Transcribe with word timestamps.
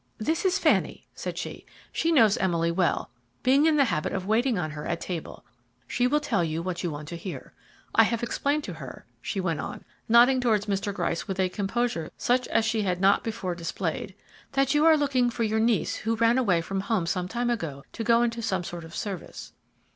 "This 0.17 0.45
is 0.45 0.57
Fanny," 0.57 1.05
said 1.13 1.37
she; 1.37 1.63
"she 1.91 2.11
knows 2.11 2.35
Emily 2.37 2.71
well, 2.71 3.11
being 3.43 3.67
in 3.67 3.75
the 3.75 3.85
habit 3.85 4.13
of 4.13 4.25
waiting 4.25 4.57
on 4.57 4.71
her 4.71 4.87
at 4.87 4.99
table; 4.99 5.45
she 5.87 6.07
will 6.07 6.19
tell 6.19 6.43
you 6.43 6.63
what 6.63 6.81
you 6.81 6.89
want 6.89 7.07
to 7.09 7.15
hear. 7.15 7.53
I 7.93 8.01
have 8.05 8.23
explained 8.23 8.63
to 8.63 8.73
her," 8.73 9.05
she 9.21 9.39
went 9.39 9.59
on, 9.59 9.85
nodding 10.09 10.41
towards 10.41 10.65
Mr. 10.65 10.91
Gryce 10.91 11.27
with 11.27 11.39
a 11.39 11.49
composure 11.49 12.09
such 12.17 12.47
as 12.47 12.65
she 12.65 12.81
had 12.81 12.99
not 12.99 13.23
before 13.23 13.53
displayed; 13.53 14.15
"that 14.53 14.73
you 14.73 14.87
are 14.87 14.97
looking 14.97 15.29
for 15.29 15.43
your 15.43 15.59
niece 15.59 15.97
who 15.97 16.15
ran 16.15 16.39
away 16.39 16.61
from 16.61 16.81
home 16.81 17.05
some 17.05 17.27
time 17.27 17.51
ago 17.51 17.83
to 17.93 18.03
go 18.03 18.23
into 18.23 18.41
some 18.41 18.63
sort 18.63 18.83
of 18.83 18.95
service." 18.95 19.53